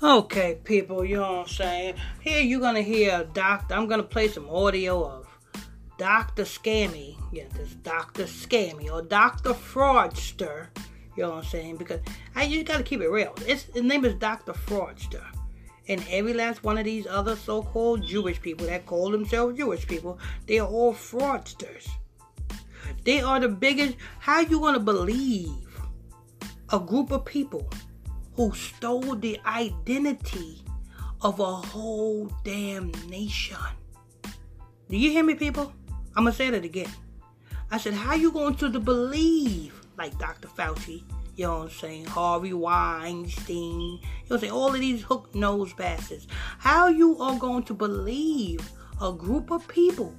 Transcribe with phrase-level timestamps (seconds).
[0.00, 1.94] Okay, people, you know what I'm saying?
[2.20, 3.74] Here you're gonna hear doctor.
[3.74, 5.26] I'm gonna play some audio of
[5.96, 6.44] Dr.
[6.44, 7.16] Scammy.
[7.32, 8.24] Yeah, this Dr.
[8.24, 9.54] Scammy or Dr.
[9.54, 10.68] Fraudster.
[11.16, 11.76] You know what I'm saying?
[11.78, 11.98] Because
[12.36, 13.34] I you gotta keep it real.
[13.40, 14.52] It's, his name is Dr.
[14.52, 15.24] Fraudster.
[15.88, 20.20] And every last one of these other so-called Jewish people that call themselves Jewish people,
[20.46, 21.88] they are all fraudsters.
[23.02, 23.96] They are the biggest.
[24.20, 25.80] How you gonna believe
[26.70, 27.68] a group of people
[28.38, 30.62] who stole the identity
[31.22, 33.56] of a whole damn nation?
[34.88, 35.72] Do you hear me, people?
[36.14, 36.88] I'm gonna say that again.
[37.72, 40.46] I said, how you going to believe like Dr.
[40.46, 41.02] Fauci?
[41.34, 42.04] You know what I'm saying?
[42.04, 43.80] Harvey Weinstein.
[43.80, 44.52] You know what I'm saying?
[44.52, 46.28] All of these hook nosed bastards.
[46.58, 48.60] How you are going to believe
[49.02, 50.14] a group of people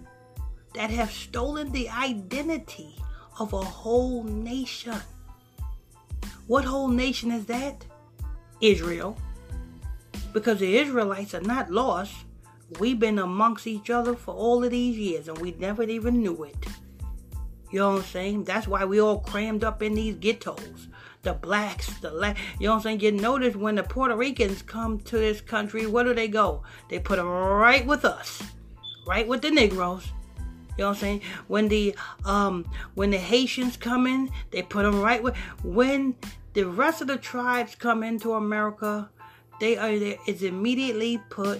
[0.76, 2.96] that have stolen the identity
[3.40, 5.00] of a whole nation?
[6.48, 7.86] What whole nation is that?
[8.62, 9.18] Israel.
[10.34, 12.14] Because the Israelites are not lost.
[12.80, 16.44] We've been amongst each other for all of these years and we never even knew
[16.44, 16.68] it.
[17.72, 18.44] You know what I'm saying?
[18.46, 20.88] That's why we all crammed up in these ghettos.
[21.22, 23.02] The blacks, the la- you know what I'm saying?
[23.02, 26.64] You notice when the Puerto Ricans come to this country, where do they go?
[26.90, 28.42] They put them right with us,
[29.06, 30.08] right with the Negroes.
[30.78, 31.22] You know what I'm saying?
[31.48, 35.36] When the um when the Haitians come in, they put them right with.
[35.62, 36.16] When
[36.54, 39.10] the rest of the tribes come into America,
[39.60, 39.92] they are
[40.28, 41.60] is immediately put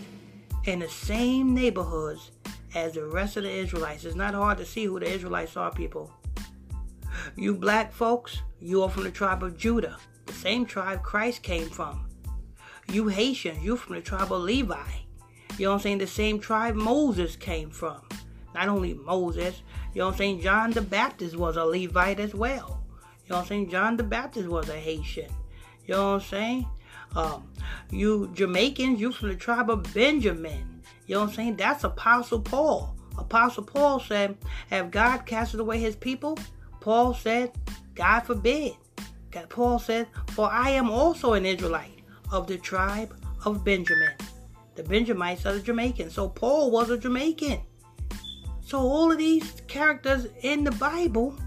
[0.66, 2.32] in the same neighborhoods
[2.76, 4.06] as the rest of the Israelites.
[4.06, 6.12] It's not hard to see who the Israelites are, people.
[7.36, 11.70] You black folks, you are from the tribe of Judah, the same tribe Christ came
[11.70, 12.08] from.
[12.92, 14.78] You Haitians, you from the tribe of Levi.
[15.58, 15.98] You know what I'm saying?
[16.00, 18.02] The same tribe Moses came from.
[18.56, 19.62] Not only Moses,
[19.94, 20.42] you know what I'm saying?
[20.42, 22.79] John the Baptist was a Levite as well.
[23.30, 23.70] You know what I'm saying?
[23.70, 25.30] John the Baptist was a Haitian.
[25.86, 26.68] You know what I'm saying?
[27.16, 27.48] Um,
[27.92, 30.82] you Jamaicans, you from the tribe of Benjamin.
[31.06, 31.58] You know what I'm saying?
[31.58, 32.96] That's Apostle Paul.
[33.20, 34.36] Apostle Paul said,
[34.72, 36.40] Have God casted away his people?
[36.80, 37.52] Paul said,
[37.94, 38.74] God forbid.
[39.50, 42.02] Paul said, For I am also an Israelite
[42.32, 43.16] of the tribe
[43.46, 44.14] of Benjamin.
[44.74, 46.16] The Benjamites are the Jamaicans.
[46.16, 47.60] So Paul was a Jamaican.
[48.62, 51.38] So all of these characters in the Bible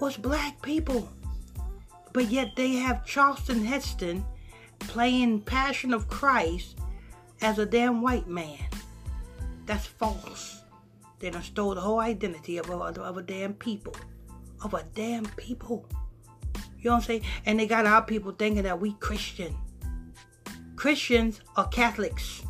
[0.00, 1.08] was black people.
[2.12, 4.24] But yet they have Charlton Heston
[4.78, 6.78] playing Passion of Christ
[7.40, 8.58] as a damn white man.
[9.66, 10.62] That's false.
[11.18, 13.94] They done stole the whole identity of a, of a damn people.
[14.62, 15.86] Of a damn people.
[16.78, 17.22] You know what I'm saying?
[17.46, 19.56] And they got our people thinking that we Christian.
[20.76, 22.42] Christians are Catholics.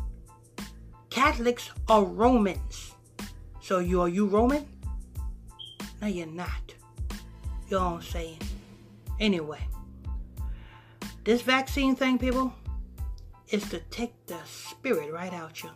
[1.09, 2.93] Catholics are Romans.
[3.61, 4.67] So you are you Roman?
[6.01, 6.73] No, you're not.
[7.69, 8.39] You know what I'm saying?
[9.19, 9.67] Anyway.
[11.23, 12.53] This vaccine thing, people,
[13.49, 15.71] is to take the spirit right out you.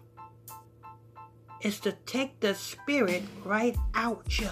[1.59, 4.50] It's to take the spirit right out you.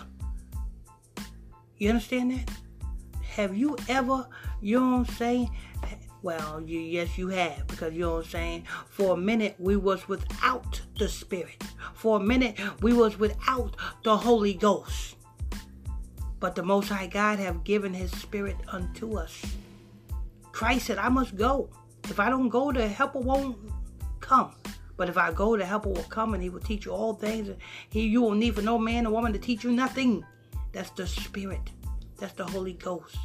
[1.77, 2.51] You understand that?
[3.23, 4.27] Have you ever,
[4.59, 5.49] you know what I'm saying?
[6.21, 8.63] Well, you, yes, you have, because you know what I'm saying.
[8.89, 11.63] For a minute, we was without the Spirit.
[11.93, 15.15] For a minute, we was without the Holy Ghost.
[16.39, 19.41] But the Most High God have given His Spirit unto us.
[20.51, 21.69] Christ said, I must go.
[22.05, 23.57] If I don't go, the helper won't
[24.19, 24.53] come.
[24.97, 27.49] But if I go, the helper will come and he will teach you all things.
[27.89, 30.25] He, you will need for no man or woman to teach you nothing.
[30.73, 31.71] That's the Spirit.
[32.17, 33.17] That's the Holy Ghost.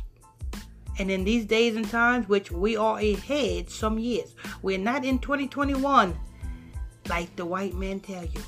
[0.98, 5.18] And in these days and times, which we are ahead some years, we're not in
[5.18, 6.16] 2021
[7.08, 8.40] like the white men tell you.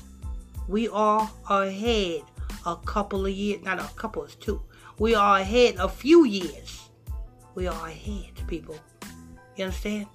[0.69, 2.21] We are ahead
[2.67, 4.61] a couple of years, not a couple, it's two.
[4.99, 6.87] We are ahead a few years
[7.57, 8.77] we are ahead, people.
[9.55, 10.05] You understand?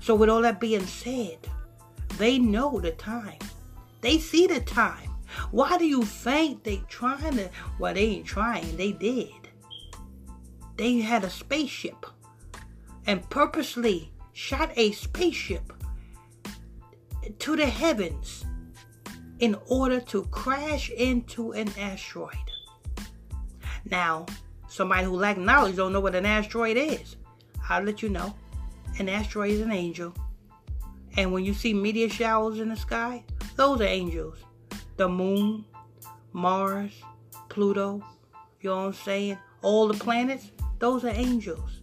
[0.00, 1.38] So, with all that being said,
[2.18, 3.38] they know the time.
[4.00, 5.10] They see the time.
[5.52, 7.48] Why do you think they trying to?
[7.78, 8.76] Well, they ain't trying.
[8.76, 9.30] They did.
[10.76, 12.06] They had a spaceship
[13.06, 15.72] and purposely shot a spaceship
[17.38, 18.44] to the heavens
[19.44, 22.50] in order to crash into an asteroid.
[23.84, 24.26] Now,
[24.74, 27.14] Somebody who lack knowledge don't know what an asteroid is.
[27.68, 28.34] I'll let you know.
[28.98, 30.12] An asteroid is an angel.
[31.16, 33.22] And when you see meteor showers in the sky,
[33.54, 34.36] those are angels.
[34.96, 35.64] The moon,
[36.32, 36.90] Mars,
[37.48, 38.02] Pluto,
[38.62, 39.38] you know what I'm saying?
[39.62, 40.50] All the planets,
[40.80, 41.82] those are angels.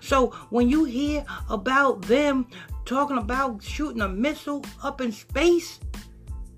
[0.00, 2.48] So when you hear about them
[2.84, 5.78] talking about shooting a missile up in space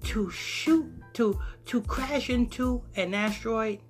[0.04, 3.80] to shoot to to crash into an asteroid,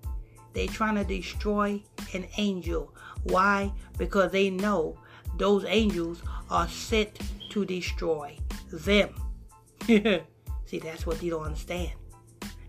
[0.52, 1.82] they trying to destroy
[2.12, 2.94] an angel.
[3.24, 3.72] Why?
[3.98, 4.98] Because they know
[5.36, 7.18] those angels are sent
[7.50, 8.36] to destroy
[8.72, 9.14] them.
[9.86, 11.92] See, that's what you don't understand.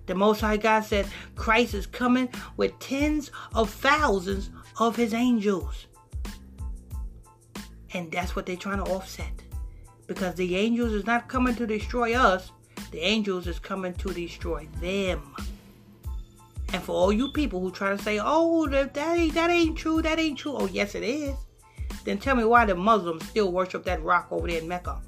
[0.05, 4.49] The Most High God said Christ is coming with tens of thousands
[4.79, 5.87] of his angels.
[7.93, 9.31] And that's what they're trying to offset.
[10.07, 12.51] Because the angels is not coming to destroy us,
[12.95, 15.35] the angels is coming to destroy them.
[16.71, 20.01] And for all you people who try to say, oh, that, ain't, that ain't true,
[20.01, 20.55] that ain't true.
[20.55, 21.35] Oh, yes, it is.
[22.05, 25.01] Then tell me why the Muslims still worship that rock over there in Mecca.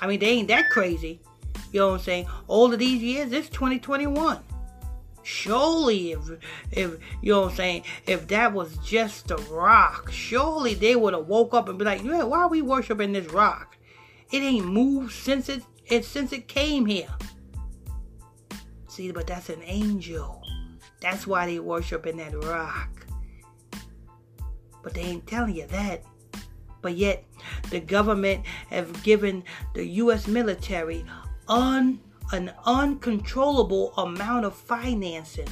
[0.00, 1.20] I mean, they ain't that crazy.
[1.70, 2.26] You know what I'm saying?
[2.48, 4.40] All of these years, it's 2021.
[5.22, 6.20] Surely, if,
[6.72, 11.14] if you know what I'm saying, if that was just a rock, surely they would
[11.14, 13.76] have woke up and be like, yeah, why are we worshiping this rock?
[14.32, 17.14] It ain't moved since it, it since it came here.
[18.88, 20.42] See, but that's an angel.
[21.00, 23.06] That's why they worship in that rock.
[24.82, 26.02] But they ain't telling you that.
[26.80, 27.24] But yet,
[27.70, 29.44] the government have given
[29.74, 30.26] the U.S.
[30.26, 31.04] military
[31.48, 32.00] un,
[32.32, 35.48] an uncontrollable amount of financing,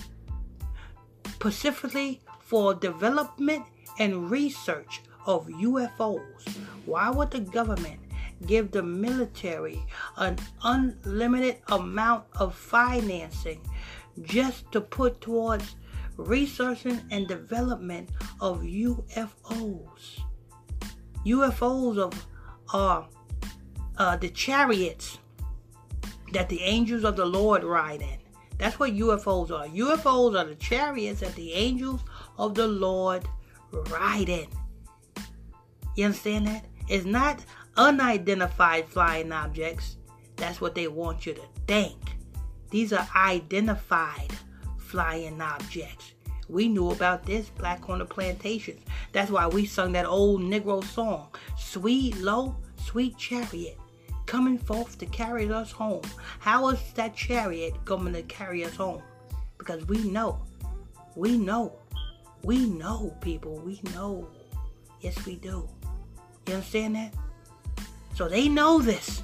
[1.27, 3.65] specifically for development
[3.99, 6.49] and research of UFOs.
[6.85, 8.01] Why would the government
[8.47, 9.85] give the military
[10.17, 13.61] an unlimited amount of financing
[14.23, 15.77] just to put towards
[16.17, 18.11] researching and development
[18.41, 20.21] of UFOs?
[21.25, 22.27] UFOs of
[22.73, 23.05] uh,
[23.99, 25.19] uh, the chariots
[26.33, 28.19] that the angels of the Lord ride in.
[28.59, 29.67] That's what UFOs are.
[29.67, 32.01] UFOs are the chariots that the angels
[32.39, 33.27] of the Lord
[33.91, 34.47] ride in.
[35.95, 36.65] You understand that?
[36.89, 37.45] It's not
[37.77, 39.97] unidentified flying objects.
[40.37, 41.97] That's what they want you to think.
[42.71, 44.33] These are identified
[44.79, 46.13] flying objects.
[46.49, 48.83] We knew about this black Corner plantations.
[49.13, 51.29] That's why we sung that old Negro song,
[51.59, 53.79] Sweet Low, Sweet Chariot
[54.27, 56.03] coming forth to carry us home.
[56.41, 59.03] How is that chariot coming to carry us home?
[59.57, 60.43] Because we know,
[61.15, 61.79] we know,
[62.43, 64.29] we know, people, we know.
[65.01, 65.69] Yes, we do.
[66.47, 67.15] You understand that?
[68.17, 69.23] So they know this.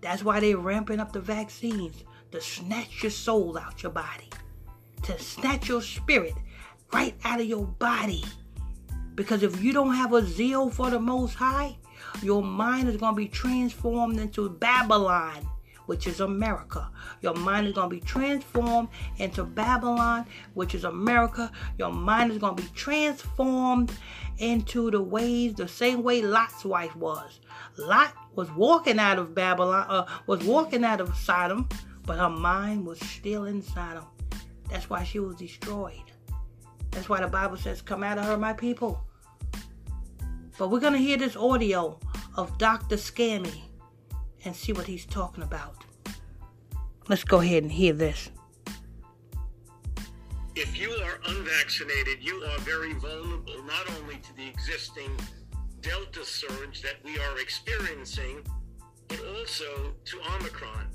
[0.00, 4.28] That's why they're ramping up the vaccines to snatch your soul out your body,
[5.04, 6.34] to snatch your spirit
[6.92, 8.24] right out of your body.
[9.14, 11.78] Because if you don't have a zeal for the Most High,
[12.20, 15.48] your mind is going to be transformed into Babylon,
[15.88, 16.90] which is America.
[17.22, 21.50] Your mind is going to be transformed into Babylon, which is America.
[21.78, 23.90] Your mind is going to be transformed
[24.36, 27.40] into the ways, the same way Lot's wife was.
[27.78, 31.66] Lot was walking out of Babylon, uh, was walking out of Sodom,
[32.04, 34.04] but her mind was still in Sodom.
[34.70, 36.12] That's why she was destroyed.
[36.90, 39.02] That's why the Bible says, Come out of her, my people.
[40.58, 41.98] But we're going to hear this audio
[42.36, 42.96] of Dr.
[42.96, 43.67] Scammy
[44.48, 45.84] and see what he's talking about.
[47.06, 48.30] Let's go ahead and hear this.
[50.56, 55.10] If you are unvaccinated, you are very vulnerable not only to the existing
[55.82, 58.42] Delta surge that we are experiencing,
[59.06, 60.88] but also to Omicron.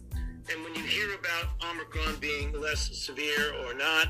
[0.52, 4.10] And when you hear about Omicron being less severe or not,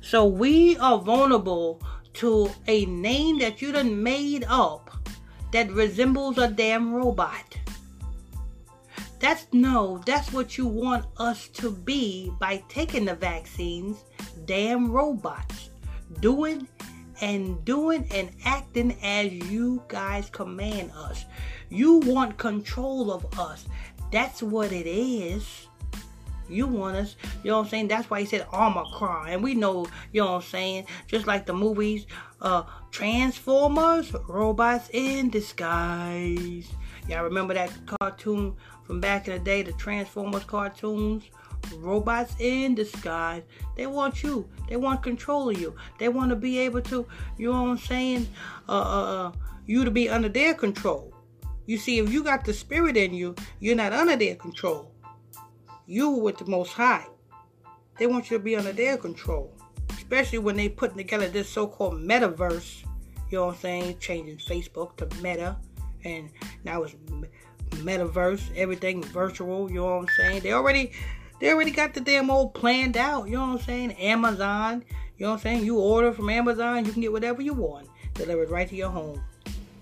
[0.00, 1.82] so we are vulnerable
[2.14, 4.90] to a name that you done made up
[5.52, 7.59] that resembles a damn robot.
[9.20, 14.02] That's no, that's what you want us to be by taking the vaccines,
[14.46, 15.68] damn robots.
[16.20, 16.66] Doing
[17.20, 21.26] and doing and acting as you guys command us.
[21.68, 23.66] You want control of us.
[24.10, 25.66] That's what it is
[26.50, 27.16] you want us.
[27.42, 27.88] You know what I'm saying?
[27.88, 29.28] That's why he said Omicron.
[29.28, 30.86] And we know, you know what I'm saying?
[31.06, 32.06] Just like the movies,
[32.40, 36.68] uh, Transformers, robots in disguise.
[37.08, 38.54] Y'all remember that cartoon
[38.90, 41.22] from back in the day, the Transformers cartoons?
[41.76, 43.44] Robots in disguise.
[43.76, 44.48] They want you.
[44.68, 45.76] They want control of you.
[46.00, 47.06] They want to be able to,
[47.38, 48.26] you know what I'm saying?
[48.68, 49.32] Uh, uh, uh,
[49.66, 51.14] you to be under their control.
[51.66, 54.90] You see, if you got the spirit in you, you're not under their control
[55.86, 57.06] you with the Most High.
[57.96, 59.52] They want you to be under their control,
[59.90, 62.82] especially when they putting together this so-called metaverse.
[63.30, 63.98] You know what I'm saying?
[64.00, 65.56] Changing Facebook to Meta,
[66.04, 66.30] and
[66.64, 66.94] now it's
[67.80, 68.42] metaverse.
[68.56, 69.70] Everything virtual.
[69.70, 70.42] You know what I'm saying?
[70.42, 70.92] They already,
[71.40, 73.26] they already got the damn old planned out.
[73.26, 73.92] You know what I'm saying?
[73.92, 74.84] Amazon.
[75.18, 75.64] You know what I'm saying?
[75.64, 79.22] You order from Amazon, you can get whatever you want delivered right to your home.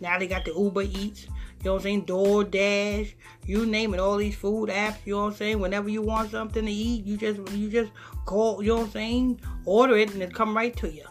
[0.00, 1.26] Now they got the Uber Eats.
[1.26, 2.06] You know what I'm saying?
[2.06, 3.14] DoorDash,
[3.44, 5.58] you name it, all these food apps, you know what I'm saying?
[5.58, 7.90] Whenever you want something to eat, you just you just
[8.26, 9.40] call, you know what I'm saying?
[9.64, 11.02] Order it and it come right to you.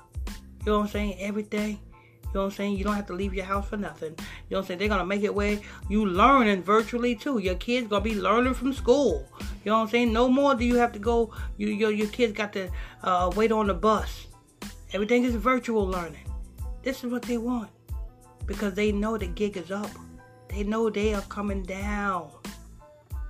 [0.66, 1.18] You know what I'm saying?
[1.20, 1.80] Everything.
[2.38, 2.78] You know what I'm saying?
[2.78, 4.12] You don't have to leave your house for nothing.
[4.12, 4.18] You
[4.52, 4.78] know what I'm saying?
[4.78, 7.40] They're gonna make it where you learning virtually too.
[7.40, 9.28] Your kids gonna be learning from school.
[9.66, 10.14] You know what I'm saying?
[10.14, 11.34] No more do you have to go.
[11.58, 12.70] You your your kids got to
[13.02, 14.28] uh, wait on the bus.
[14.94, 16.30] Everything is virtual learning.
[16.84, 17.72] This is what they want
[18.46, 19.90] because they know the gig is up.
[20.50, 22.30] They know they are coming down.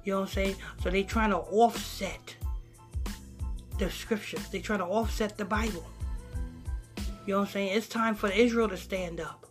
[0.04, 0.56] You know what I'm saying?
[0.84, 2.36] So they trying to offset
[3.80, 4.50] the scriptures.
[4.50, 5.86] They trying to offset the Bible.
[7.28, 7.76] You know what I'm saying?
[7.76, 9.46] It's time for Israel to stand up.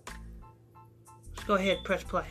[1.35, 2.25] Let's go ahead, press play.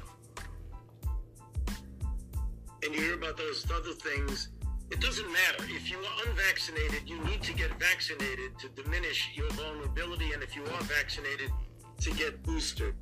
[2.84, 4.50] And you hear about those other things.
[4.90, 5.66] It doesn't matter.
[5.66, 10.32] If you are unvaccinated, you need to get vaccinated to diminish your vulnerability.
[10.34, 11.52] And if you are vaccinated,
[12.02, 12.96] to get boosted.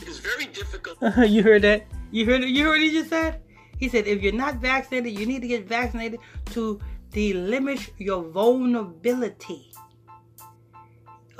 [0.00, 0.98] It is very difficult.
[1.28, 1.86] you heard that?
[2.12, 2.48] You heard it?
[2.48, 3.42] You heard what he just said?
[3.76, 6.20] He said, if you're not vaccinated, you need to get vaccinated
[6.52, 9.72] to delimit your vulnerability.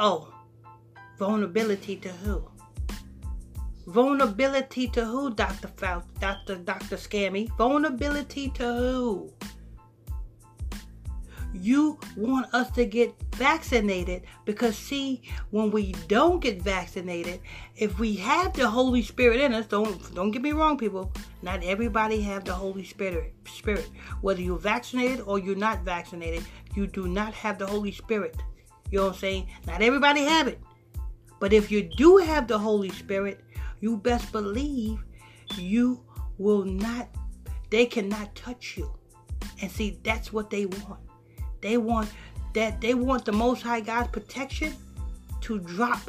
[0.01, 0.33] Oh,
[1.19, 2.49] Vulnerability to who?
[3.89, 5.69] Vulnerability to who, Dr.
[5.69, 6.57] Fauci, Dr.
[6.57, 6.97] Dr.
[6.97, 7.49] Scammy?
[7.57, 9.33] Vulnerability to who?
[11.55, 17.41] You want us to get vaccinated because see, when we don't get vaccinated,
[17.77, 21.11] if we have the Holy Spirit in us, don't don't get me wrong, people.
[21.43, 23.33] Not everybody have the Holy Spirit.
[23.47, 23.89] Spirit,
[24.21, 26.45] whether you're vaccinated or you're not vaccinated,
[26.75, 28.37] you do not have the Holy Spirit.
[28.91, 29.49] You know what I'm saying?
[29.67, 30.61] Not everybody have it.
[31.41, 33.45] But if you do have the Holy Spirit,
[33.81, 34.99] you best believe
[35.57, 36.05] you
[36.39, 37.09] will not,
[37.71, 38.93] they cannot touch you.
[39.61, 41.01] And see, that's what they want.
[41.61, 42.11] They want
[42.55, 44.75] that, they want the Most High God's protection
[45.43, 46.01] to drop.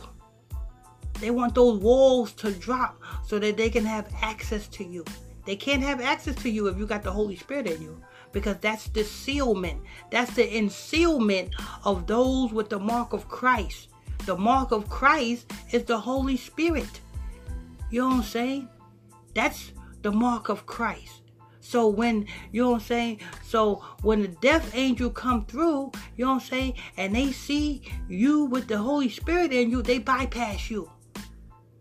[1.19, 5.03] They want those walls to drop so that they can have access to you.
[5.45, 8.57] They can't have access to you if you got the Holy Spirit in you because
[8.57, 9.81] that's the sealment.
[10.11, 13.88] That's the ensealment of those with the mark of Christ.
[14.25, 17.01] The mark of Christ is the Holy Spirit.
[17.89, 18.69] You know what I'm saying?
[19.33, 19.71] That's
[20.01, 21.21] the mark of Christ.
[21.61, 26.25] So when you know what I'm saying, so when the death angel come through, you
[26.25, 29.99] know what I'm saying, and they see you with the Holy Spirit in you, they
[29.99, 30.89] bypass you.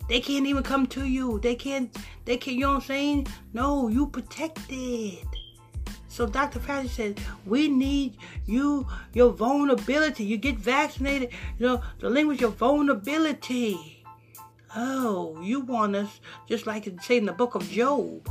[0.08, 1.38] They can't even come to you.
[1.40, 1.94] They can't.
[2.24, 2.56] They can't.
[2.56, 3.26] You know what I'm saying?
[3.52, 5.26] No, you protected.
[6.08, 6.58] So Dr.
[6.58, 10.24] Fauci said, we need you, your vulnerability.
[10.24, 14.04] You get vaccinated, you know, the language of vulnerability.
[14.74, 18.28] Oh, you want us, just like it say in the book of Job,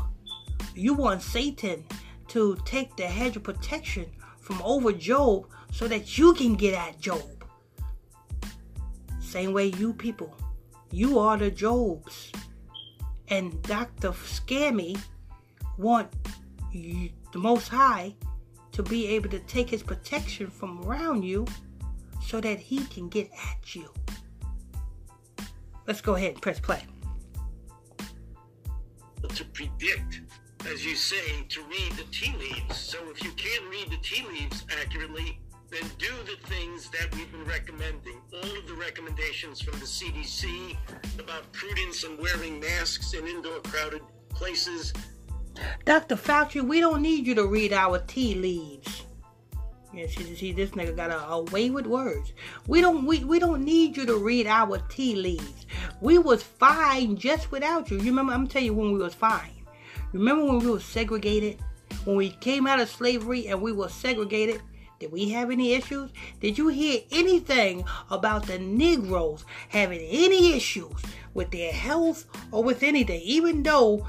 [0.75, 1.85] you want Satan
[2.29, 4.05] to take the hedge of protection
[4.39, 7.45] from over Job so that you can get at Job.
[9.19, 10.35] Same way you people,
[10.91, 12.31] you are the Jobs.
[13.29, 14.11] And Dr.
[14.11, 14.97] Scammy
[15.77, 16.09] want
[16.71, 18.15] you, the Most High
[18.71, 21.45] to be able to take his protection from around you
[22.21, 23.91] so that he can get at you.
[25.87, 26.83] Let's go ahead and press play.
[29.27, 30.21] To predict,
[30.71, 32.77] as you say, to read the tea leaves.
[32.77, 37.31] So if you can't read the tea leaves accurately, then do the things that we've
[37.31, 38.21] been recommending.
[38.33, 40.77] All of the recommendations from the CDC
[41.19, 44.93] about prudence and wearing masks in indoor crowded places,
[45.85, 46.15] Dr.
[46.15, 49.03] Fauci, we don't need you to read our tea leaves.
[49.93, 52.33] Yeah, see, see, this nigga got a, a way with words.
[52.67, 55.65] We don't, we, we don't need you to read our tea leaves.
[56.01, 57.97] We was fine just without you.
[57.97, 58.33] You remember?
[58.33, 59.65] I'm tell you when we was fine.
[60.13, 61.59] Remember when we were segregated?
[62.03, 64.61] When we came out of slavery and we were segregated?
[64.99, 66.11] Did we have any issues?
[66.41, 71.01] Did you hear anything about the Negroes having any issues
[71.33, 73.21] with their health or with anything?
[73.21, 74.07] Even though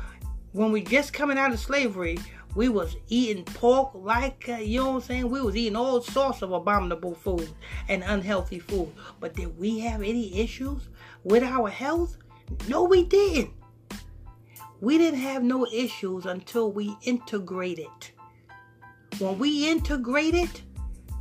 [0.52, 2.18] when we just coming out of slavery,
[2.54, 5.30] we was eating pork like uh, you know what I'm saying.
[5.30, 7.48] We was eating all sorts of abominable food
[7.88, 8.92] and unhealthy food.
[9.20, 10.88] But did we have any issues
[11.24, 12.16] with our health?
[12.66, 13.50] No, we didn't.
[14.80, 17.88] We didn't have no issues until we integrated.
[19.18, 20.60] When we integrated,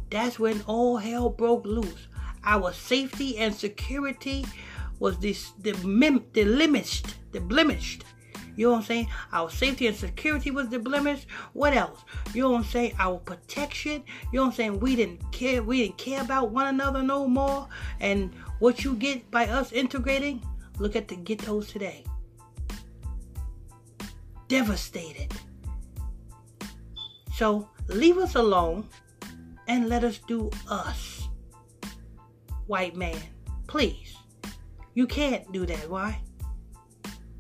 [0.10, 2.08] that's when all hell broke loose.
[2.44, 4.46] Our safety and security
[5.00, 8.06] was this the, the, blemished, the blemished
[8.58, 9.08] you know what I'm saying?
[9.32, 11.28] Our safety and security was the blemish.
[11.54, 12.04] What else?
[12.34, 12.96] You know what I'm saying?
[13.00, 14.04] Our protection.
[14.34, 14.80] You know what I'm saying?
[14.80, 15.62] We didn't care.
[15.62, 17.70] We didn't care about one another no more.
[18.00, 20.44] And what you get by us integrating,
[20.80, 22.04] look at the ghettos today.
[24.48, 25.32] Devastated.
[27.36, 28.90] So leave us alone
[29.68, 31.30] and let us do us.
[32.66, 33.18] White man,
[33.68, 34.16] please.
[34.96, 35.88] You can't do that.
[35.88, 36.20] Why?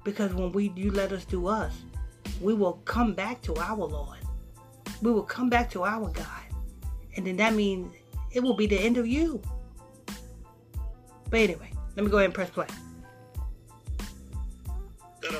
[0.07, 1.73] Because when we you let us do us,
[2.39, 4.19] we will come back to our Lord.
[5.01, 6.45] We will come back to our God.
[7.17, 7.93] And then that means
[8.31, 9.41] it will be the end of you.
[11.29, 12.67] But anyway, let me go ahead and press play.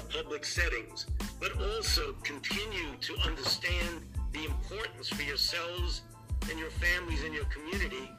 [0.10, 1.06] public settings,
[1.40, 4.02] but also continue to understand
[4.34, 6.02] the importance for yourselves
[6.50, 8.12] and your families and your community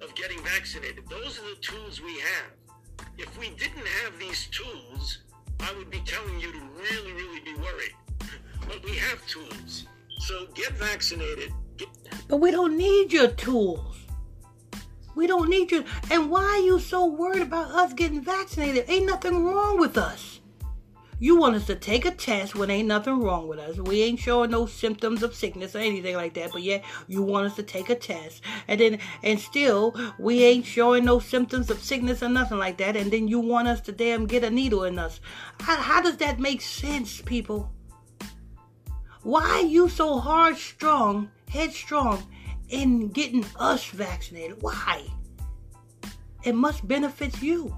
[0.00, 1.04] of getting vaccinated.
[1.08, 3.06] Those are the tools we have.
[3.18, 5.18] If we didn't have these tools,
[5.62, 7.94] I would be telling you to really, really be worried.
[8.66, 9.86] But we have tools.
[10.18, 11.52] So get vaccinated.
[11.76, 11.88] Get-
[12.28, 13.96] but we don't need your tools.
[15.14, 15.84] We don't need you.
[16.10, 18.86] And why are you so worried about us getting vaccinated?
[18.88, 20.40] Ain't nothing wrong with us.
[21.22, 23.76] You want us to take a test when ain't nothing wrong with us.
[23.76, 27.46] We ain't showing no symptoms of sickness or anything like that, but yet you want
[27.46, 28.42] us to take a test.
[28.66, 32.96] And then and still we ain't showing no symptoms of sickness or nothing like that,
[32.96, 35.20] and then you want us to damn get a needle in us.
[35.60, 37.70] How, how does that make sense, people?
[39.22, 42.26] Why are you so hard strong, headstrong
[42.68, 44.60] in getting us vaccinated?
[44.60, 45.06] Why?
[46.42, 47.76] It must benefit you.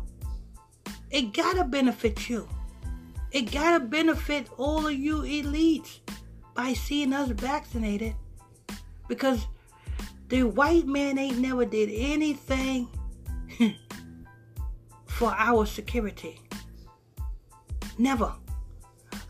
[1.10, 2.48] It gotta benefit you.
[3.34, 5.98] It gotta benefit all of you elites
[6.54, 8.14] by seeing us vaccinated.
[9.08, 9.48] Because
[10.28, 12.88] the white man ain't never did anything
[15.06, 16.40] for our security.
[17.98, 18.32] Never.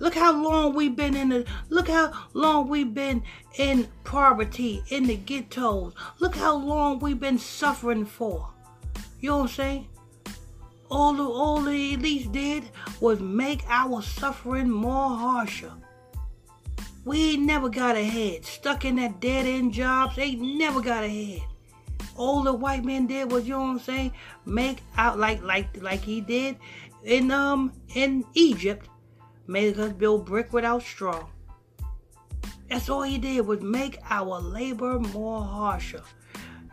[0.00, 3.22] Look how long we've been in the look how long we've been
[3.56, 5.94] in poverty, in the ghettos.
[6.18, 8.50] Look how long we've been suffering for.
[9.20, 9.88] You know what I'm saying?
[10.94, 12.70] All the all the elites did
[13.00, 15.72] was make our suffering more harsher.
[17.04, 18.44] We ain't never got ahead.
[18.44, 21.42] Stuck in that dead end jobs, ain't never got ahead.
[22.16, 24.12] All the white men did was, you know what I'm saying,
[24.46, 26.56] make out like like like he did
[27.02, 28.88] in um in Egypt,
[29.48, 31.26] made us build brick without straw.
[32.70, 36.02] That's all he did was make our labor more harsher.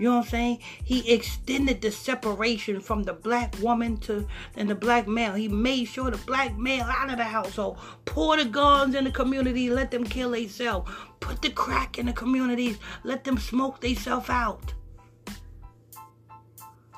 [0.02, 0.60] You know what I'm saying?
[0.84, 5.36] He extended the separation from the black woman to and the black male.
[5.36, 7.78] He made sure the black male out of the household.
[8.06, 10.92] Pour the guns in the community, let them kill themselves.
[11.20, 14.74] Put the crack in the communities, let them smoke themselves out.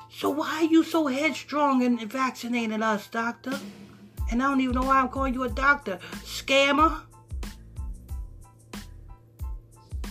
[0.08, 3.60] So why are you so headstrong in vaccinating us, doctor?
[4.32, 5.98] And I don't even know why I'm calling you a doctor.
[6.22, 7.02] Scammer,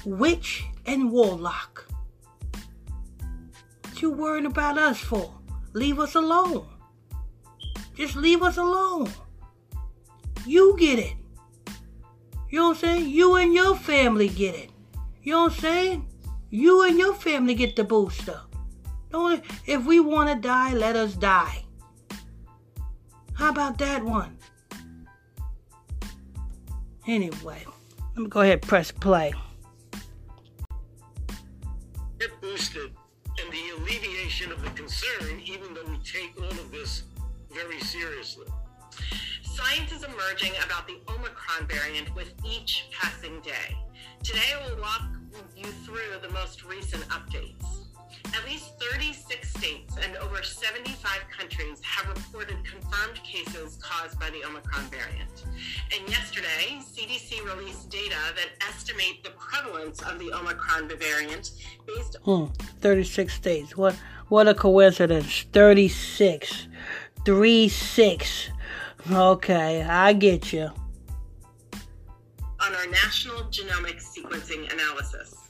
[0.06, 1.88] witch, and warlock
[4.04, 5.34] you worrying about us for?
[5.72, 6.68] Leave us alone.
[7.96, 9.10] Just leave us alone.
[10.46, 11.13] You get it.
[12.50, 13.10] You know what I'm saying?
[13.10, 14.72] You and your family get it.
[15.24, 16.08] You know what I'm saying?
[16.50, 18.42] You and your family get the booster.
[19.10, 21.63] Don't if we want to die, let us die.
[23.36, 24.38] How about that one?
[27.08, 27.66] Anyway,
[28.16, 29.34] let me go ahead press play.
[35.04, 37.04] Concern, even though we take all of this
[37.52, 38.48] very seriously.
[39.44, 43.78] Science is emerging about the Omicron variant with each passing day.
[44.24, 45.04] Today, we'll walk
[45.56, 47.72] you through the most recent updates.
[48.36, 50.98] At least 36 states and over 75
[51.38, 55.46] countries have reported confirmed cases caused by the Omicron variant.
[55.96, 61.52] And yesterday, CDC released data that estimate the prevalence of the Omicron variant
[61.86, 62.46] based hmm,
[62.82, 63.78] 36 states.
[63.78, 63.96] What
[64.30, 65.46] what a coincidence.
[65.54, 66.67] 36.
[67.26, 68.50] 3 6.
[69.12, 70.72] Okay, I get you.
[72.60, 75.42] On our national genomic sequencing analysis.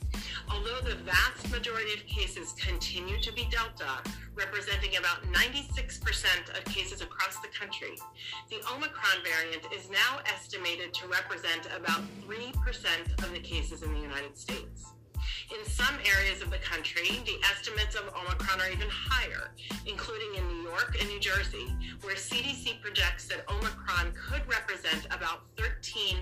[0.53, 4.03] Although the vast majority of cases continue to be Delta,
[4.35, 7.97] representing about 96% of cases across the country,
[8.51, 12.53] the Omicron variant is now estimated to represent about 3%
[13.23, 14.93] of the cases in the United States.
[15.57, 19.51] In some areas of the country, the estimates of Omicron are even higher,
[19.87, 21.67] including in New York and New Jersey,
[22.01, 26.21] where CDC projects that Omicron could represent about 13%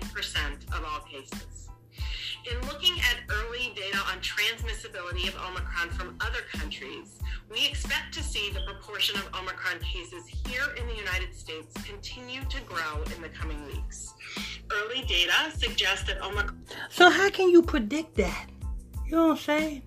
[0.72, 1.61] of all cases.
[2.50, 8.22] In looking at early data on transmissibility of Omicron from other countries, we expect to
[8.22, 13.22] see the proportion of Omicron cases here in the United States continue to grow in
[13.22, 14.14] the coming weeks.
[14.72, 16.64] Early data suggests that Omicron.
[16.90, 18.48] So, how can you predict that?
[19.06, 19.82] You know what I'm saying?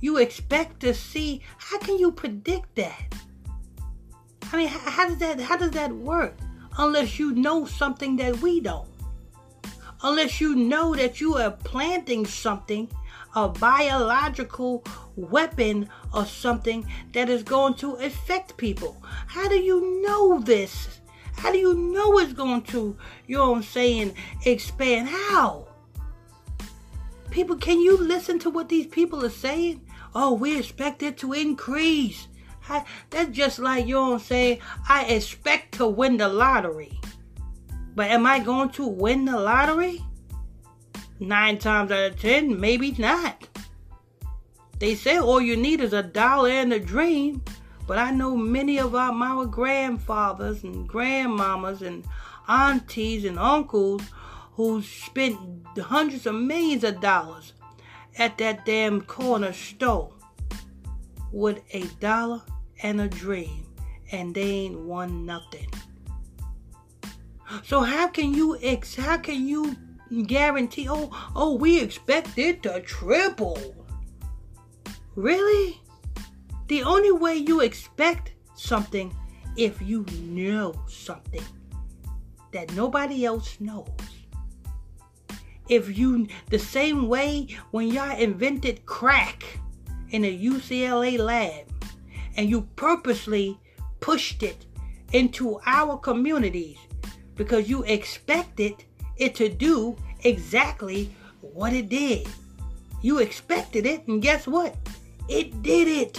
[0.00, 1.40] You expect to see.
[1.56, 3.14] How can you predict that?
[4.52, 6.36] I mean, how, how does that how does that work?
[6.76, 8.93] Unless you know something that we don't
[10.04, 12.88] unless you know that you are planting something,
[13.34, 14.84] a biological
[15.16, 19.02] weapon or something that is going to affect people.
[19.26, 21.00] How do you know this?
[21.36, 24.14] How do you know it's going to, you know what I'm saying,
[24.44, 25.08] expand?
[25.08, 25.68] How?
[27.30, 29.80] People, can you listen to what these people are saying?
[30.14, 32.28] Oh, we expect it to increase.
[32.68, 37.00] I, that's just like, you know what saying, I expect to win the lottery.
[37.94, 40.00] But am I going to win the lottery?
[41.20, 43.48] Nine times out of ten, maybe not.
[44.78, 47.42] They say all you need is a dollar and a dream.
[47.86, 52.04] But I know many of our, my grandfathers and grandmamas and
[52.48, 54.02] aunties and uncles
[54.52, 55.38] who spent
[55.78, 57.52] hundreds of millions of dollars
[58.16, 60.12] at that damn corner store
[61.32, 62.42] with a dollar
[62.82, 63.66] and a dream,
[64.12, 65.68] and they ain't won nothing.
[67.62, 69.76] So how can you ex how can you
[70.26, 73.74] guarantee oh oh we expect it to triple?
[75.14, 75.80] Really?
[76.68, 79.14] The only way you expect something
[79.56, 81.44] if you know something
[82.52, 83.88] that nobody else knows.
[85.68, 89.44] If you the same way when y'all invented crack
[90.10, 91.66] in a UCLA lab
[92.36, 93.58] and you purposely
[94.00, 94.66] pushed it
[95.12, 96.78] into our communities
[97.36, 98.84] because you expected
[99.16, 102.28] it to do exactly what it did.
[103.02, 104.76] You expected it, and guess what?
[105.28, 106.18] It did it.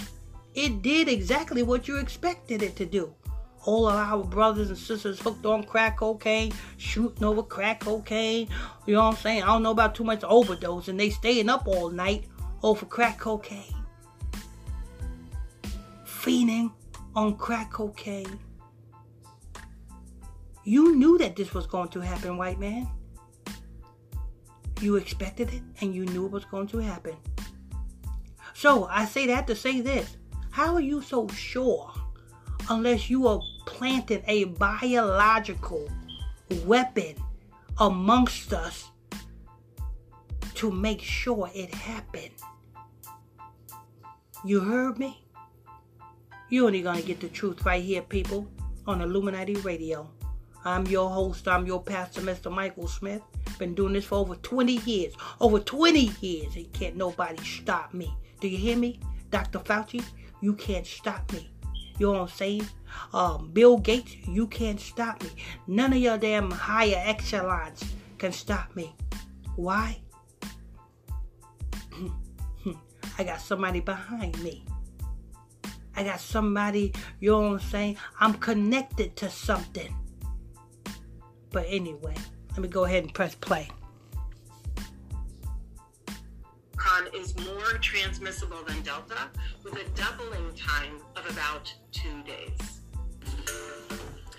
[0.54, 3.12] It did exactly what you expected it to do.
[3.64, 8.48] All of our brothers and sisters hooked on crack cocaine, shooting over crack cocaine.
[8.86, 9.42] You know what I'm saying?
[9.42, 12.26] I don't know about too much overdose, and they staying up all night
[12.62, 13.74] over crack cocaine.
[16.04, 16.72] Fiending
[17.14, 18.38] on crack cocaine.
[20.68, 22.88] You knew that this was going to happen, white man.
[24.80, 27.14] You expected it and you knew it was going to happen.
[28.52, 30.16] So I say that to say this.
[30.50, 31.92] How are you so sure
[32.68, 35.88] unless you are planting a biological
[36.64, 37.14] weapon
[37.78, 38.90] amongst us
[40.54, 42.34] to make sure it happened?
[44.44, 45.24] You heard me?
[46.48, 48.48] You're only gonna get the truth right here, people,
[48.84, 50.10] on Illuminati Radio.
[50.66, 51.46] I'm your host.
[51.46, 52.50] I'm your pastor, Mr.
[52.50, 53.22] Michael Smith.
[53.56, 55.14] Been doing this for over 20 years.
[55.40, 56.56] Over 20 years.
[56.56, 58.12] And can't nobody stop me.
[58.40, 58.98] Do you hear me?
[59.30, 59.60] Dr.
[59.60, 60.04] Fauci,
[60.40, 61.48] you can't stop me.
[61.98, 62.66] You know what I'm saying?
[63.14, 65.30] Um, Bill Gates, you can't stop me.
[65.68, 67.84] None of your damn higher echelons
[68.18, 68.92] can stop me.
[69.54, 70.00] Why?
[73.18, 74.64] I got somebody behind me.
[75.94, 77.96] I got somebody, you know what I'm saying?
[78.20, 79.94] I'm connected to something.
[81.50, 82.14] But anyway,
[82.52, 83.68] let me go ahead and press play.
[86.78, 89.28] Omicron is more transmissible than Delta
[89.64, 92.80] with a doubling time of about two days.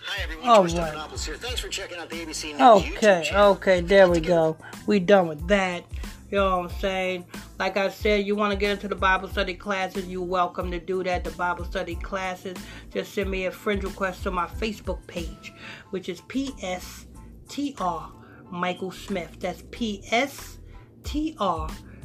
[0.05, 0.93] Hi everyone, Oh, Twist right.
[0.93, 1.35] Novels here.
[1.35, 3.51] Thanks for checking out the ABC News YouTube Okay, channel.
[3.53, 4.57] okay, there we go.
[4.85, 5.83] We done with that.
[6.29, 7.25] You know what I'm saying?
[7.57, 10.79] Like I said, you want to get into the Bible study classes, you're welcome to
[10.79, 11.23] do that.
[11.23, 12.57] The Bible study classes,
[12.91, 15.53] just send me a friend request to my Facebook page,
[15.91, 18.11] which is PSTR
[18.51, 19.39] Michael Smith.
[19.39, 20.61] That's PSTR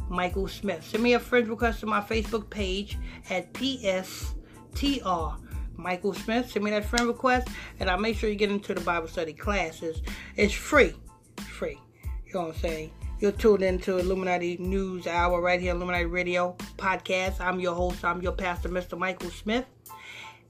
[0.09, 0.87] Michael Smith.
[0.87, 5.37] Send me a friend request to my Facebook page at PSTR
[5.77, 6.49] Michael Smith.
[6.49, 7.49] Send me that friend request,
[7.81, 10.01] and I'll make sure you get into the Bible study classes.
[10.37, 10.95] It's free.
[11.39, 11.81] Free.
[12.27, 12.93] You know what I'm saying?
[13.23, 17.41] You're tuned into Illuminati News Hour right here, Illuminati Radio Podcast.
[17.41, 18.99] I'm your host, I'm your pastor, Mr.
[18.99, 19.65] Michael Smith.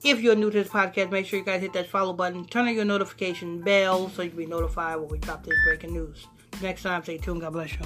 [0.02, 2.66] If you're new to this podcast, make sure you guys hit that follow button, turn
[2.66, 6.26] on your notification bell so you can be notified when we drop this breaking news.
[6.62, 7.42] Next time, stay tuned.
[7.42, 7.80] God bless you.